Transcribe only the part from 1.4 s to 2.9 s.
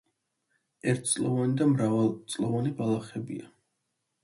და მრავალწლოვანი